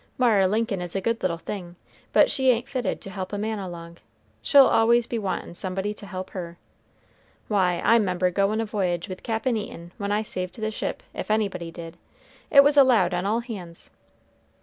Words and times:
Mara 0.17 0.47
Lincoln 0.47 0.81
is 0.81 0.95
a 0.95 0.99
good 0.99 1.21
little 1.21 1.37
thing, 1.37 1.75
but 2.11 2.31
she 2.31 2.49
ain't 2.49 2.67
fitted 2.67 3.01
to 3.01 3.11
help 3.11 3.31
a 3.31 3.37
man 3.37 3.59
along, 3.59 3.97
she'll 4.41 4.65
always 4.65 5.05
be 5.05 5.19
wantin' 5.19 5.53
somebody 5.53 5.93
to 5.93 6.07
help 6.07 6.31
her. 6.31 6.57
Why, 7.47 7.79
I 7.85 7.99
'member 7.99 8.31
goin' 8.31 8.59
a 8.59 8.65
voyage 8.65 9.07
with 9.07 9.21
Cap'n 9.21 9.55
Eaton, 9.57 9.91
when 9.99 10.11
I 10.11 10.23
saved 10.23 10.59
the 10.59 10.71
ship, 10.71 11.03
if 11.13 11.29
anybody 11.29 11.69
did, 11.69 11.97
it 12.49 12.63
was 12.63 12.77
allowed 12.77 13.13
on 13.13 13.27
all 13.27 13.41
hands. 13.41 13.91